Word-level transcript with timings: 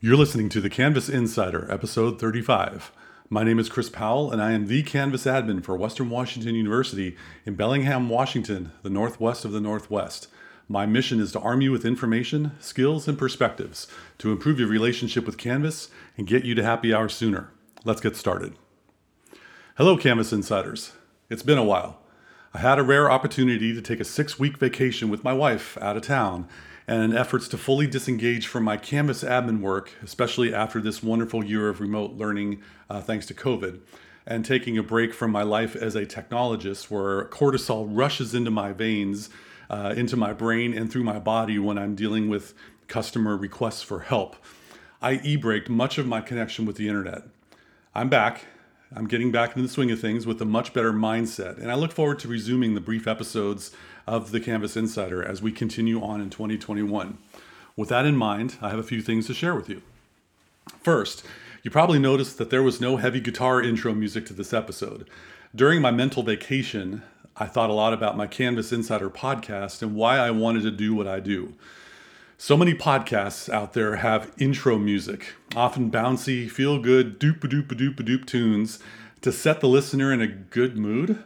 You're 0.00 0.16
listening 0.16 0.48
to 0.50 0.60
the 0.60 0.70
Canvas 0.70 1.08
Insider, 1.08 1.66
episode 1.68 2.20
35. 2.20 2.92
My 3.28 3.42
name 3.42 3.58
is 3.58 3.68
Chris 3.68 3.90
Powell, 3.90 4.30
and 4.30 4.40
I 4.40 4.52
am 4.52 4.68
the 4.68 4.84
Canvas 4.84 5.24
admin 5.24 5.64
for 5.64 5.76
Western 5.76 6.08
Washington 6.08 6.54
University 6.54 7.16
in 7.44 7.56
Bellingham, 7.56 8.08
Washington, 8.08 8.70
the 8.84 8.90
northwest 8.90 9.44
of 9.44 9.50
the 9.50 9.60
Northwest. 9.60 10.28
My 10.68 10.86
mission 10.86 11.18
is 11.18 11.32
to 11.32 11.40
arm 11.40 11.62
you 11.62 11.72
with 11.72 11.84
information, 11.84 12.52
skills, 12.60 13.08
and 13.08 13.18
perspectives 13.18 13.88
to 14.18 14.30
improve 14.30 14.60
your 14.60 14.68
relationship 14.68 15.26
with 15.26 15.36
Canvas 15.36 15.90
and 16.16 16.28
get 16.28 16.44
you 16.44 16.54
to 16.54 16.62
happy 16.62 16.94
hour 16.94 17.08
sooner. 17.08 17.50
Let's 17.84 18.00
get 18.00 18.14
started. 18.14 18.54
Hello, 19.78 19.96
Canvas 19.96 20.32
Insiders. 20.32 20.92
It's 21.28 21.42
been 21.42 21.58
a 21.58 21.64
while. 21.64 22.00
I 22.54 22.58
had 22.58 22.78
a 22.78 22.82
rare 22.82 23.10
opportunity 23.10 23.74
to 23.74 23.82
take 23.82 24.00
a 24.00 24.04
six 24.04 24.38
week 24.38 24.56
vacation 24.56 25.10
with 25.10 25.22
my 25.22 25.34
wife 25.34 25.76
out 25.82 25.98
of 25.98 26.02
town 26.02 26.48
and 26.86 27.02
in 27.02 27.14
efforts 27.14 27.46
to 27.48 27.58
fully 27.58 27.86
disengage 27.86 28.46
from 28.46 28.64
my 28.64 28.78
Canvas 28.78 29.22
admin 29.22 29.60
work, 29.60 29.92
especially 30.02 30.54
after 30.54 30.80
this 30.80 31.02
wonderful 31.02 31.44
year 31.44 31.68
of 31.68 31.78
remote 31.78 32.12
learning 32.12 32.62
uh, 32.88 33.02
thanks 33.02 33.26
to 33.26 33.34
COVID, 33.34 33.80
and 34.26 34.46
taking 34.46 34.78
a 34.78 34.82
break 34.82 35.12
from 35.12 35.30
my 35.30 35.42
life 35.42 35.76
as 35.76 35.94
a 35.94 36.06
technologist 36.06 36.90
where 36.90 37.26
cortisol 37.26 37.86
rushes 37.90 38.34
into 38.34 38.50
my 38.50 38.72
veins, 38.72 39.28
uh, 39.68 39.92
into 39.94 40.16
my 40.16 40.32
brain, 40.32 40.72
and 40.72 40.90
through 40.90 41.04
my 41.04 41.18
body 41.18 41.58
when 41.58 41.76
I'm 41.76 41.94
dealing 41.94 42.30
with 42.30 42.54
customer 42.86 43.36
requests 43.36 43.82
for 43.82 44.00
help. 44.00 44.36
I 45.02 45.20
e 45.22 45.36
braked 45.36 45.68
much 45.68 45.98
of 45.98 46.06
my 46.06 46.22
connection 46.22 46.64
with 46.64 46.76
the 46.76 46.88
internet. 46.88 47.24
I'm 47.94 48.08
back. 48.08 48.46
I'm 48.94 49.06
getting 49.06 49.30
back 49.30 49.50
into 49.50 49.62
the 49.62 49.68
swing 49.68 49.90
of 49.90 50.00
things 50.00 50.26
with 50.26 50.40
a 50.40 50.46
much 50.46 50.72
better 50.72 50.94
mindset, 50.94 51.58
and 51.58 51.70
I 51.70 51.74
look 51.74 51.92
forward 51.92 52.18
to 52.20 52.28
resuming 52.28 52.74
the 52.74 52.80
brief 52.80 53.06
episodes 53.06 53.70
of 54.06 54.30
the 54.30 54.40
Canvas 54.40 54.78
Insider 54.78 55.22
as 55.22 55.42
we 55.42 55.52
continue 55.52 56.02
on 56.02 56.22
in 56.22 56.30
2021. 56.30 57.18
With 57.76 57.90
that 57.90 58.06
in 58.06 58.16
mind, 58.16 58.56
I 58.62 58.70
have 58.70 58.78
a 58.78 58.82
few 58.82 59.02
things 59.02 59.26
to 59.26 59.34
share 59.34 59.54
with 59.54 59.68
you. 59.68 59.82
First, 60.80 61.22
you 61.62 61.70
probably 61.70 61.98
noticed 61.98 62.38
that 62.38 62.48
there 62.48 62.62
was 62.62 62.80
no 62.80 62.96
heavy 62.96 63.20
guitar 63.20 63.62
intro 63.62 63.92
music 63.92 64.24
to 64.26 64.32
this 64.32 64.54
episode. 64.54 65.06
During 65.54 65.82
my 65.82 65.90
mental 65.90 66.22
vacation, 66.22 67.02
I 67.36 67.44
thought 67.44 67.68
a 67.68 67.74
lot 67.74 67.92
about 67.92 68.16
my 68.16 68.26
Canvas 68.26 68.72
Insider 68.72 69.10
podcast 69.10 69.82
and 69.82 69.94
why 69.94 70.16
I 70.16 70.30
wanted 70.30 70.62
to 70.62 70.70
do 70.70 70.94
what 70.94 71.06
I 71.06 71.20
do. 71.20 71.54
So 72.40 72.56
many 72.56 72.72
podcasts 72.72 73.52
out 73.52 73.72
there 73.72 73.96
have 73.96 74.30
intro 74.38 74.78
music, 74.78 75.34
often 75.56 75.90
bouncy, 75.90 76.48
feel 76.48 76.78
good, 76.78 77.18
doop 77.18 77.42
a 77.42 77.48
doop 77.48 77.72
a 77.72 77.74
doop 77.74 77.96
doop 77.96 78.26
tunes 78.26 78.78
to 79.22 79.32
set 79.32 79.60
the 79.60 79.66
listener 79.66 80.12
in 80.12 80.20
a 80.20 80.28
good 80.28 80.78
mood. 80.78 81.24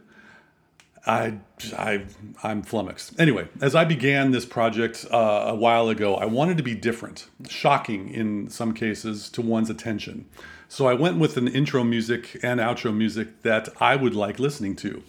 I, 1.07 1.35
I, 1.77 2.07
I'm 2.43 2.63
flummoxed. 2.63 3.21
Anyway, 3.21 3.49
as 3.61 3.75
I 3.75 3.85
began 3.85 4.31
this 4.31 4.47
project 4.47 5.05
uh, 5.13 5.45
a 5.49 5.55
while 5.55 5.91
ago, 5.91 6.15
I 6.15 6.25
wanted 6.25 6.57
to 6.57 6.63
be 6.63 6.75
different, 6.75 7.27
shocking 7.47 8.09
in 8.09 8.49
some 8.49 8.73
cases 8.73 9.29
to 9.31 9.43
one's 9.43 9.69
attention. 9.69 10.25
So 10.71 10.87
I 10.87 10.95
went 10.95 11.19
with 11.19 11.37
an 11.37 11.47
intro 11.47 11.85
music 11.85 12.41
and 12.43 12.59
outro 12.59 12.97
music 12.97 13.43
that 13.43 13.69
I 13.83 13.97
would 13.97 14.15
like 14.15 14.39
listening 14.39 14.77
to. 14.77 15.03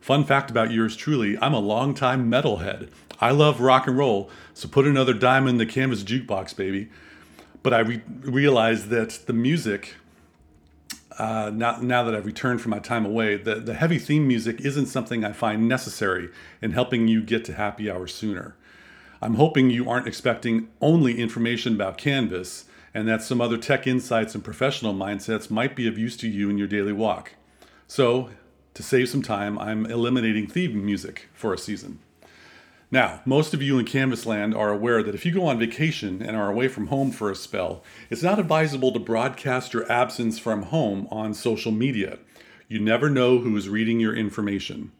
Fun 0.00 0.24
fact 0.24 0.50
about 0.50 0.70
yours 0.70 0.96
truly 0.96 1.38
I'm 1.38 1.54
a 1.54 1.60
longtime 1.60 2.30
metalhead. 2.30 2.88
I 3.20 3.32
love 3.32 3.60
rock 3.60 3.86
and 3.86 3.98
roll, 3.98 4.30
so 4.54 4.68
put 4.68 4.86
another 4.86 5.12
dime 5.12 5.48
in 5.48 5.58
the 5.58 5.66
canvas 5.66 6.04
jukebox, 6.04 6.54
baby. 6.56 6.88
But 7.62 7.74
I 7.74 7.80
re- 7.80 8.02
realized 8.22 8.88
that 8.90 9.26
the 9.26 9.32
music 9.32 9.96
uh, 11.18 11.50
now, 11.52 11.78
now 11.80 12.04
that 12.04 12.14
I've 12.14 12.26
returned 12.26 12.60
from 12.60 12.70
my 12.70 12.78
time 12.78 13.04
away, 13.04 13.36
the, 13.36 13.56
the 13.56 13.74
heavy 13.74 13.98
theme 13.98 14.28
music 14.28 14.60
isn't 14.60 14.86
something 14.86 15.24
I 15.24 15.32
find 15.32 15.68
necessary 15.68 16.30
in 16.62 16.70
helping 16.70 17.08
you 17.08 17.22
get 17.22 17.44
to 17.46 17.54
happy 17.54 17.90
hour 17.90 18.06
sooner. 18.06 18.54
I'm 19.20 19.34
hoping 19.34 19.68
you 19.68 19.90
aren't 19.90 20.06
expecting 20.06 20.68
only 20.80 21.18
information 21.18 21.74
about 21.74 21.98
Canvas 21.98 22.66
and 22.94 23.08
that 23.08 23.22
some 23.22 23.40
other 23.40 23.58
tech 23.58 23.86
insights 23.86 24.36
and 24.36 24.44
professional 24.44 24.94
mindsets 24.94 25.50
might 25.50 25.74
be 25.74 25.88
of 25.88 25.98
use 25.98 26.16
to 26.18 26.28
you 26.28 26.48
in 26.50 26.56
your 26.56 26.68
daily 26.68 26.92
walk. 26.92 27.34
So, 27.88 28.30
to 28.78 28.84
save 28.84 29.08
some 29.08 29.22
time, 29.22 29.58
I'm 29.58 29.86
eliminating 29.86 30.46
theme 30.46 30.86
music 30.86 31.28
for 31.34 31.52
a 31.52 31.58
season. 31.58 31.98
Now, 32.92 33.22
most 33.24 33.52
of 33.52 33.60
you 33.60 33.76
in 33.76 33.84
Canvas 33.84 34.24
land 34.24 34.54
are 34.54 34.70
aware 34.70 35.02
that 35.02 35.16
if 35.16 35.26
you 35.26 35.32
go 35.32 35.46
on 35.46 35.58
vacation 35.58 36.22
and 36.22 36.36
are 36.36 36.48
away 36.48 36.68
from 36.68 36.86
home 36.86 37.10
for 37.10 37.28
a 37.28 37.34
spell, 37.34 37.82
it's 38.08 38.22
not 38.22 38.38
advisable 38.38 38.92
to 38.92 39.00
broadcast 39.00 39.74
your 39.74 39.90
absence 39.90 40.38
from 40.38 40.62
home 40.62 41.08
on 41.10 41.34
social 41.34 41.72
media. 41.72 42.20
You 42.68 42.78
never 42.78 43.10
know 43.10 43.40
who 43.40 43.56
is 43.56 43.68
reading 43.68 43.98
your 43.98 44.14
information. 44.14 44.92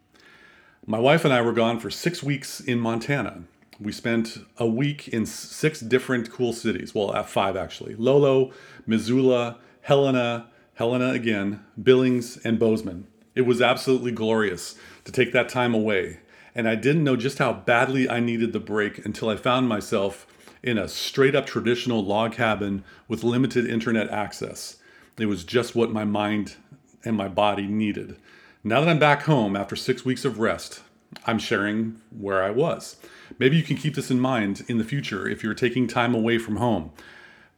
My 0.85 0.99
wife 0.99 1.25
and 1.25 1.33
I 1.33 1.41
were 1.41 1.53
gone 1.53 1.79
for 1.79 1.89
six 1.89 2.21
weeks 2.21 2.59
in 2.59 2.81
Montana. 2.81 3.45
We 3.79 3.93
spent 3.93 4.39
a 4.57 4.67
week 4.67 5.07
in 5.07 5.25
six 5.25 5.79
different 5.79 6.33
cool 6.33 6.53
cities. 6.53 6.97
Well, 6.97 7.23
five 7.23 7.57
actually 7.57 7.95
Lolo, 7.95 8.51
Missoula, 8.89 9.61
Helena, 9.83 10.49
Helena 10.75 11.11
again, 11.11 11.65
Billings, 11.81 12.39
and 12.39 12.59
Bozeman. 12.59 13.07
It 13.39 13.47
was 13.47 13.63
absolutely 13.63 14.13
glorious 14.13 14.75
to 15.05 15.13
take 15.13 15.33
that 15.33 15.49
time 15.49 15.73
away 15.73 16.19
and 16.59 16.69
I 16.69 16.75
didn't 16.75 17.05
know 17.05 17.15
just 17.15 17.39
how 17.39 17.53
badly 17.53 18.11
I 18.11 18.19
needed 18.19 18.53
the 18.53 18.59
break 18.59 19.07
until 19.07 19.29
I 19.29 19.37
found 19.37 19.69
myself 19.69 20.27
in 20.61 20.77
a 20.77 20.89
straight 20.89 21.37
up 21.37 21.47
traditional 21.47 22.05
log 22.05 22.33
cabin 22.33 22.83
with 23.07 23.23
limited 23.23 23.65
internet 23.65 24.11
access. 24.11 24.79
It 25.19 25.27
was 25.27 25.45
just 25.45 25.77
what 25.77 25.93
my 25.93 26.03
mind 26.03 26.57
and 27.05 27.17
my 27.17 27.29
body 27.29 27.69
needed. 27.69 28.17
Now 28.65 28.81
that 28.81 28.89
I'm 28.89 28.99
back 28.99 29.23
home 29.23 29.55
after 29.55 29.77
six 29.77 30.05
weeks 30.05 30.25
of 30.25 30.41
rest, 30.41 30.83
I'm 31.27 31.39
sharing 31.39 32.01
where 32.11 32.43
I 32.43 32.51
was. 32.51 32.97
Maybe 33.39 33.57
you 33.57 33.63
can 33.63 33.77
keep 33.77 33.95
this 33.95 34.11
in 34.11 34.19
mind 34.19 34.65
in 34.67 34.79
the 34.79 34.85
future 34.85 35.29
if 35.29 35.45
you're 35.45 35.55
taking 35.55 35.87
time 35.87 36.13
away 36.13 36.39
from 36.39 36.57
home. 36.57 36.91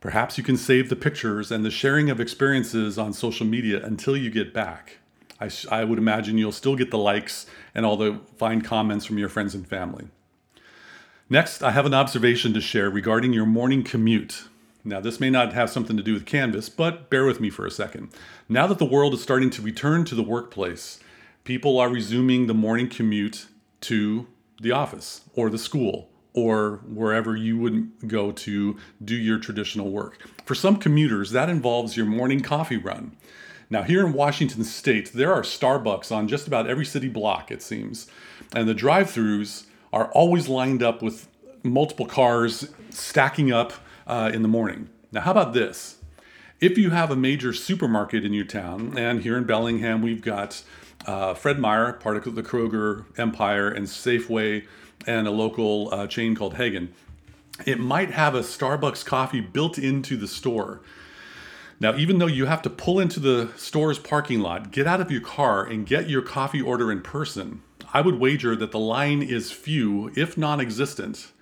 Perhaps 0.01 0.37
you 0.37 0.45
can 0.45 0.59
save 0.59 0.91
the 0.91 0.95
pictures 0.97 1.51
and 1.51 1.65
the 1.65 1.71
sharing 1.71 2.11
of 2.11 2.21
experiences 2.21 2.99
on 2.99 3.15
social 3.15 3.47
media 3.47 3.83
until 3.83 4.15
you 4.15 4.29
get 4.29 4.53
back. 4.53 5.00
I, 5.41 5.51
I 5.71 5.85
would 5.85 5.99
imagine 5.99 6.39
you'll 6.39 6.53
still 6.53 6.77
get 6.77 6.91
the 6.91 6.99
likes 6.99 7.47
and 7.75 7.87
all 7.87 7.97
the 7.97 8.21
fine 8.37 8.63
comments 8.63 9.05
from 9.07 9.19
your 9.19 9.29
friends 9.29 9.55
and 9.55 9.67
family. 9.67 10.09
Next, 11.29 11.63
I 11.63 11.71
have 11.71 11.87
an 11.87 11.95
observation 11.95 12.53
to 12.55 12.61
share 12.61 12.91
regarding 12.91 13.33
your 13.33 13.47
morning 13.47 13.83
commute. 13.85 14.45
Now, 14.85 15.01
this 15.01 15.21
may 15.21 15.31
not 15.31 15.53
have 15.53 15.71
something 15.71 15.97
to 15.97 16.03
do 16.03 16.15
with 16.15 16.27
Canvas, 16.27 16.69
but 16.69 17.09
bear 17.11 17.25
with 17.25 17.41
me 17.41 17.51
for 17.51 17.67
a 17.67 17.71
second. 17.71 18.09
Now 18.49 18.67
that 18.67 18.79
the 18.79 18.85
world 18.85 19.15
is 19.15 19.23
starting 19.23 19.51
to 19.51 19.63
return 19.63 20.05
to 20.07 20.15
the 20.15 20.23
workplace, 20.23 20.99
people 21.45 21.79
are 21.79 21.89
resuming 21.89 22.47
the 22.47 22.55
morning 22.55 22.89
commute 22.89 23.47
to 23.83 24.27
the 24.61 24.73
office 24.73 25.23
or 25.35 25.51
the 25.51 25.59
school 25.59 26.09
or 26.33 26.81
wherever 26.89 27.37
you 27.37 27.59
would 27.59 28.09
go 28.09 28.33
to 28.33 28.77
do 29.05 29.17
your 29.17 29.39
traditional 29.39 29.91
work. 29.91 30.27
For 30.45 30.55
some 30.55 30.77
commuters, 30.77 31.31
that 31.33 31.49
involves 31.49 31.97
your 31.97 32.07
morning 32.07 32.41
coffee 32.41 32.77
run. 32.77 33.17
Now, 33.73 33.83
here 33.85 34.05
in 34.05 34.13
Washington 34.13 34.65
state, 34.65 35.13
there 35.13 35.33
are 35.33 35.43
Starbucks 35.43 36.11
on 36.11 36.27
just 36.27 36.49
about 36.49 36.69
every 36.69 36.85
city 36.85 37.09
block, 37.09 37.53
it 37.53 37.63
seems. 37.63 38.09
And 38.53 38.69
the 38.69 38.75
drive 38.75 39.07
throughs 39.07 39.67
are 39.93 40.11
always 40.11 40.49
lined 40.49 40.83
up 40.83 41.03
with 41.03 41.29
multiple 41.63 42.07
cars 42.07 42.69
stacking 42.91 43.53
up 43.53 43.73
uh, 44.09 44.33
in 44.35 44.43
the 44.43 44.49
morning. 44.49 44.89
Now, 45.13 45.21
how 45.21 45.31
about 45.31 45.55
this? 45.55 45.99
If 46.61 46.77
you 46.77 46.91
have 46.91 47.13
a 47.13 47.17
major 47.17 47.53
supermarket 47.53 48.25
in 48.25 48.35
your 48.35 48.45
town, 48.45 48.99
and 48.99 49.23
here 49.23 49.37
in 49.37 49.45
Bellingham, 49.45 50.03
we've 50.03 50.21
got 50.21 50.63
uh, 51.07 51.35
Fred 51.35 51.61
Meyer, 51.61 51.93
part 51.93 52.17
of 52.27 52.35
the 52.35 52.43
Kroger 52.43 53.05
empire, 53.19 53.69
and 53.69 53.87
Safeway, 53.87 54.67
and 55.07 55.29
a 55.29 55.31
local 55.31 55.95
uh, 55.95 56.07
chain 56.09 56.35
called 56.35 56.55
Haggen, 56.55 56.89
it 57.65 57.79
might 57.79 58.11
have 58.11 58.35
a 58.35 58.41
Starbucks 58.41 59.05
coffee 59.05 59.41
built 59.41 59.79
into 59.79 60.17
the 60.17 60.29
store. 60.29 60.81
Now, 61.81 61.97
even 61.97 62.19
though 62.19 62.27
you 62.27 62.45
have 62.45 62.61
to 62.63 62.71
pull 62.71 63.01
into 63.01 63.19
the 63.19 63.51
store's 63.57 63.99
parking 63.99 64.41
lot, 64.41 64.71
get 64.71 64.87
out 64.87 65.01
of 65.01 65.11
your 65.11 65.23
car, 65.23 65.65
and 65.65 65.87
get 65.87 66.11
your 66.11 66.21
coffee 66.21 66.61
order 66.61 66.93
in 66.93 67.01
person, 67.01 67.63
I 67.95 68.03
would 68.03 68.21
wager 68.21 68.55
that 68.55 68.71
the 68.71 68.79
line 68.79 69.23
is 69.23 69.51
few, 69.51 70.13
if 70.15 70.37
non 70.37 70.61
existent, 70.61 71.33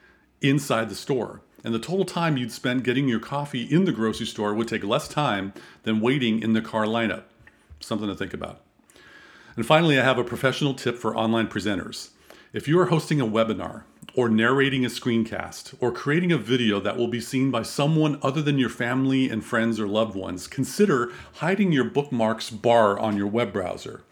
inside 0.41 0.89
the 0.89 0.95
store. 0.95 1.43
And 1.65 1.75
the 1.75 1.81
total 1.81 2.05
time 2.05 2.37
you'd 2.37 2.53
spend 2.53 2.85
getting 2.85 3.09
your 3.09 3.19
coffee 3.19 3.65
in 3.65 3.85
the 3.85 3.91
grocery 3.91 4.27
store 4.27 4.55
would 4.55 4.69
take 4.69 4.85
less 4.85 5.09
time 5.09 5.53
than 5.83 6.01
waiting 6.01 6.41
in 6.41 6.53
the 6.53 6.63
car 6.63 6.85
lineup. 6.85 7.25
Something 7.81 8.07
to 8.07 8.15
think 8.15 8.33
about. 8.33 8.61
And 9.57 9.67
finally, 9.67 9.99
I 9.99 10.05
have 10.05 10.19
a 10.19 10.25
professional 10.25 10.73
tip 10.73 10.97
for 10.97 11.17
online 11.17 11.49
presenters. 11.49 12.11
If 12.53 12.69
you 12.69 12.79
are 12.79 12.87
hosting 12.87 13.21
a 13.21 13.27
webinar, 13.27 13.83
or 14.19 14.29
narrating 14.29 14.85
a 14.85 14.89
screencast, 14.89 15.77
or 15.79 15.93
creating 15.93 16.33
a 16.33 16.37
video 16.37 16.81
that 16.81 16.97
will 16.97 17.07
be 17.07 17.21
seen 17.21 17.53
by 17.53 17.63
someone 17.63 18.19
other 18.21 18.43
than 18.43 18.59
your 18.59 18.69
family 18.69 19.31
and 19.31 19.45
friends 19.45 19.79
or 19.79 19.87
loved 19.87 20.17
ones, 20.17 20.49
consider 20.49 21.13
hiding 21.35 21.71
your 21.71 21.85
bookmarks 21.85 22.51
bar 22.51 22.99
on 22.99 23.17
your 23.17 23.29
web 23.29 23.53
browser. 23.53 24.03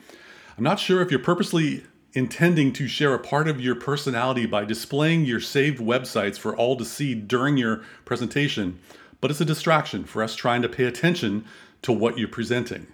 I'm 0.56 0.62
not 0.62 0.78
sure 0.78 1.02
if 1.02 1.10
you're 1.10 1.18
purposely 1.18 1.82
intending 2.12 2.72
to 2.74 2.86
share 2.86 3.14
a 3.14 3.18
part 3.18 3.48
of 3.48 3.60
your 3.60 3.74
personality 3.74 4.46
by 4.46 4.64
displaying 4.64 5.24
your 5.24 5.40
saved 5.40 5.80
websites 5.80 6.38
for 6.38 6.54
all 6.54 6.76
to 6.76 6.84
see 6.84 7.12
during 7.12 7.56
your 7.56 7.82
presentation, 8.04 8.78
but 9.20 9.32
it's 9.32 9.40
a 9.40 9.44
distraction 9.44 10.04
for 10.04 10.22
us 10.22 10.36
trying 10.36 10.62
to 10.62 10.68
pay 10.68 10.84
attention 10.84 11.44
to 11.82 11.90
what 11.90 12.16
you're 12.16 12.28
presenting. 12.28 12.86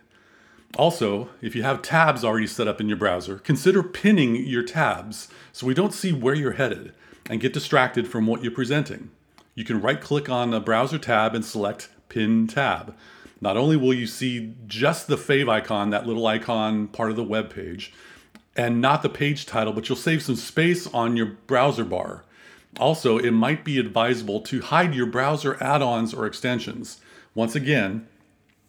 Also, 0.79 1.29
if 1.43 1.55
you 1.55 1.63
have 1.63 1.83
tabs 1.83 2.25
already 2.25 2.47
set 2.47 2.67
up 2.67 2.81
in 2.81 2.89
your 2.89 2.97
browser, 2.97 3.39
consider 3.39 3.83
pinning 3.83 4.37
your 4.37 4.63
tabs 4.63 5.29
so 5.53 5.67
we 5.67 5.75
don't 5.75 5.93
see 5.93 6.13
where 6.13 6.35
you're 6.35 6.53
headed 6.53 6.95
and 7.29 7.41
get 7.41 7.53
distracted 7.53 8.09
from 8.09 8.27
what 8.27 8.43
you're 8.43 8.51
presenting. 8.51 9.11
You 9.55 9.65
can 9.65 9.83
right 9.83 10.01
click 10.01 10.31
on 10.31 10.55
a 10.55 10.61
browser 10.61 10.99
tab 10.99 11.35
and 11.35 11.45
select 11.45 11.91
Pin 12.09 12.47
tab. 12.47 12.95
Not 13.41 13.57
only 13.57 13.77
will 13.77 13.93
you 13.93 14.07
see 14.07 14.55
just 14.67 15.09
the 15.09 15.17
favicon, 15.17 15.91
that 15.91 16.07
little 16.07 16.27
icon 16.27 16.89
part 16.89 17.11
of 17.11 17.17
the 17.17 17.25
web 17.25 17.53
page, 17.53 17.93
and 18.57 18.81
not 18.81 19.03
the 19.03 19.09
page 19.09 19.47
title, 19.47 19.73
but 19.73 19.89
you'll 19.89 19.97
save 19.97 20.23
some 20.23 20.37
space 20.37 20.87
on 20.89 21.17
your 21.17 21.27
browser 21.47 21.85
bar. 21.85 22.25
Also, 22.79 23.19
it 23.19 23.33
might 23.33 23.65
be 23.65 23.79
advisable 23.79 24.41
to 24.43 24.63
hide 24.63 24.95
your 24.95 25.07
browser 25.07 25.63
add 25.63 25.83
ons 25.83 26.15
or 26.15 26.27
extensions. 26.27 27.01
Once 27.35 27.55
again, 27.55 28.07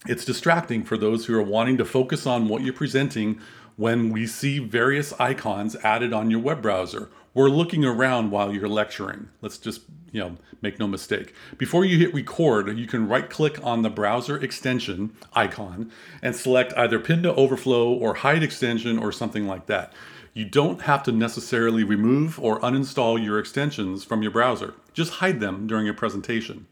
it's 0.06 0.26
distracting 0.26 0.84
for 0.84 0.98
those 0.98 1.26
who 1.26 1.36
are 1.36 1.44
wanting 1.44 1.78
to 1.78 1.86
focus 1.86 2.26
on 2.26 2.48
what 2.48 2.62
you're 2.62 2.74
presenting 2.74 3.40
when 3.76 4.12
we 4.12 4.28
see 4.28 4.60
various 4.60 5.14
icons 5.20 5.76
added 5.78 6.14
on 6.14 6.30
your 6.30 6.40
web 6.40 6.62
browser. 6.62 7.10
We're 7.34 7.50
looking 7.50 7.84
around 7.84 8.30
while 8.30 8.54
you're 8.54 8.70
lecturing. 8.70 9.30
Let's 9.42 9.58
just, 9.58 9.82
you 10.12 10.20
know, 10.20 10.38
make 10.62 10.78
no 10.78 10.88
mistake. 10.88 11.34
Before 11.58 11.84
you 11.84 11.98
hit 11.98 12.14
record, 12.14 12.78
you 12.78 12.86
can 12.86 13.08
right 13.08 13.28
click 13.28 13.64
on 13.64 13.82
the 13.82 13.90
browser 13.90 14.38
extension 14.38 15.16
icon 15.34 15.92
and 16.22 16.36
select 16.36 16.74
either 16.78 17.00
pin 17.00 17.24
to 17.24 17.34
overflow 17.34 17.92
or 17.92 18.16
hide 18.16 18.44
extension 18.44 19.00
or 19.00 19.12
something 19.12 19.48
like 19.48 19.66
that. 19.66 19.94
You 20.36 20.46
don't 20.46 20.82
have 20.82 21.04
to 21.04 21.12
necessarily 21.12 21.84
remove 21.84 22.40
or 22.40 22.60
uninstall 22.60 23.24
your 23.24 23.40
extensions 23.40 24.04
from 24.04 24.22
your 24.22 24.32
browser. 24.32 24.76
Just 24.94 25.14
hide 25.14 25.40
them 25.40 25.66
during 25.66 25.86
your 25.86 25.94
presentation. 25.96 26.68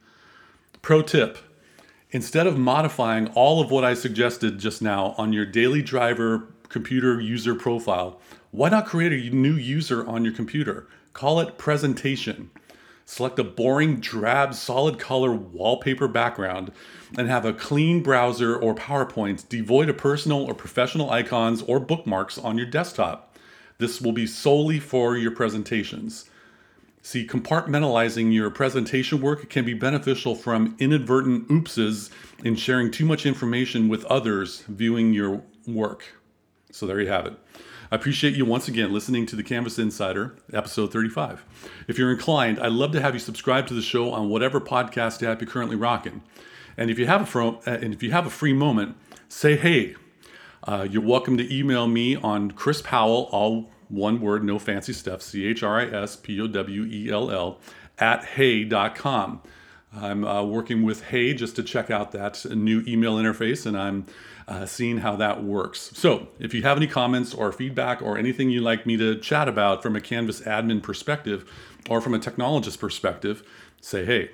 Pro 0.81 1.01
tip 1.01 1.37
instead 2.11 2.47
of 2.47 2.57
modifying 2.57 3.27
all 3.29 3.61
of 3.61 3.71
what 3.71 3.83
I 3.83 3.93
suggested 3.93 4.59
just 4.59 4.81
now 4.81 5.15
on 5.17 5.33
your 5.33 5.45
daily 5.45 5.81
driver 5.81 6.53
computer 6.69 7.19
user 7.19 7.55
profile, 7.55 8.19
why 8.51 8.69
not 8.69 8.85
create 8.85 9.13
a 9.13 9.35
new 9.35 9.53
user 9.53 10.05
on 10.05 10.23
your 10.23 10.33
computer? 10.33 10.87
Call 11.13 11.39
it 11.39 11.57
presentation. 11.57 12.51
Select 13.05 13.39
a 13.39 13.43
boring, 13.43 13.99
drab, 13.99 14.53
solid 14.53 14.97
color 14.97 15.33
wallpaper 15.33 16.07
background 16.07 16.71
and 17.17 17.27
have 17.27 17.43
a 17.43 17.51
clean 17.51 18.01
browser 18.01 18.55
or 18.55 18.73
PowerPoint 18.73 19.49
devoid 19.49 19.89
of 19.89 19.97
personal 19.97 20.43
or 20.43 20.53
professional 20.53 21.09
icons 21.09 21.61
or 21.63 21.79
bookmarks 21.79 22.37
on 22.37 22.57
your 22.57 22.67
desktop. 22.67 23.35
This 23.79 23.99
will 23.99 24.13
be 24.13 24.27
solely 24.27 24.79
for 24.79 25.17
your 25.17 25.31
presentations. 25.31 26.29
See, 27.03 27.25
compartmentalizing 27.25 28.31
your 28.31 28.51
presentation 28.51 29.21
work 29.21 29.49
can 29.49 29.65
be 29.65 29.73
beneficial 29.73 30.35
from 30.35 30.75
inadvertent 30.77 31.47
oopses 31.47 32.11
in 32.43 32.55
sharing 32.55 32.91
too 32.91 33.05
much 33.05 33.25
information 33.25 33.89
with 33.89 34.05
others 34.05 34.61
viewing 34.67 35.11
your 35.11 35.41
work. 35.65 36.03
So 36.71 36.85
there 36.85 37.01
you 37.01 37.07
have 37.07 37.25
it. 37.25 37.33
I 37.91 37.95
appreciate 37.95 38.35
you 38.35 38.45
once 38.45 38.67
again 38.67 38.93
listening 38.93 39.25
to 39.25 39.35
the 39.35 39.43
Canvas 39.43 39.79
Insider, 39.79 40.35
episode 40.53 40.93
35. 40.93 41.43
If 41.87 41.97
you're 41.97 42.11
inclined, 42.11 42.59
I'd 42.59 42.71
love 42.71 42.91
to 42.91 43.01
have 43.01 43.15
you 43.15 43.19
subscribe 43.19 43.65
to 43.67 43.73
the 43.73 43.81
show 43.81 44.11
on 44.11 44.29
whatever 44.29 44.61
podcast 44.61 45.27
app 45.27 45.41
you're 45.41 45.49
currently 45.49 45.75
rocking. 45.75 46.21
And 46.77 46.91
if 46.91 46.99
you 46.99 47.07
have 47.07 47.21
a 47.21 47.25
fro- 47.25 47.59
uh, 47.65 47.79
and 47.81 47.93
if 47.93 48.03
you 48.03 48.11
have 48.11 48.27
a 48.27 48.29
free 48.29 48.53
moment, 48.53 48.95
say 49.27 49.57
hey. 49.57 49.95
Uh, 50.63 50.87
you're 50.89 51.01
welcome 51.01 51.35
to 51.37 51.53
email 51.53 51.87
me 51.87 52.15
on 52.15 52.51
Chris 52.51 52.83
Powell, 52.83 53.27
all 53.31 53.71
one 53.91 54.21
word, 54.21 54.43
no 54.43 54.57
fancy 54.57 54.93
stuff, 54.93 55.21
C 55.21 55.45
H 55.45 55.63
R 55.63 55.79
I 55.79 55.85
S 55.85 56.15
P 56.15 56.39
O 56.39 56.47
W 56.47 56.85
E 56.85 57.11
L 57.11 57.29
L, 57.29 57.59
at 57.99 58.23
hey.com. 58.25 59.41
I'm 59.93 60.23
uh, 60.23 60.43
working 60.43 60.83
with 60.83 61.03
Hey 61.03 61.33
just 61.33 61.57
to 61.57 61.63
check 61.63 61.91
out 61.91 62.13
that 62.13 62.45
new 62.45 62.81
email 62.87 63.17
interface, 63.17 63.65
and 63.65 63.77
I'm 63.77 64.05
uh, 64.47 64.65
seeing 64.65 64.99
how 64.99 65.17
that 65.17 65.43
works. 65.43 65.91
So, 65.93 66.29
if 66.39 66.53
you 66.53 66.61
have 66.61 66.77
any 66.77 66.87
comments 66.87 67.33
or 67.33 67.51
feedback 67.51 68.01
or 68.01 68.17
anything 68.17 68.49
you'd 68.49 68.63
like 68.63 68.85
me 68.85 68.95
to 68.97 69.17
chat 69.19 69.49
about 69.49 69.83
from 69.83 69.95
a 69.95 70.01
Canvas 70.01 70.41
admin 70.41 70.81
perspective 70.81 71.51
or 71.89 71.99
from 71.99 72.13
a 72.13 72.19
technologist 72.19 72.79
perspective, 72.79 73.43
say 73.81 74.05
hey. 74.05 74.31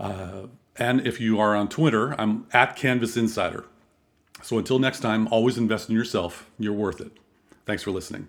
Uh, 0.00 0.46
and 0.76 1.06
if 1.06 1.20
you 1.20 1.38
are 1.38 1.54
on 1.54 1.68
Twitter, 1.68 2.18
I'm 2.18 2.46
at 2.52 2.74
Canvas 2.74 3.16
Insider. 3.16 3.64
So 4.42 4.58
until 4.58 4.78
next 4.78 5.00
time, 5.00 5.28
always 5.28 5.56
invest 5.56 5.88
in 5.88 5.94
yourself. 5.94 6.50
You're 6.58 6.72
worth 6.72 7.00
it. 7.00 7.12
Thanks 7.64 7.82
for 7.82 7.90
listening. 7.90 8.28